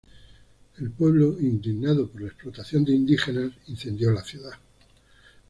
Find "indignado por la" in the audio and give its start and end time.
1.39-2.29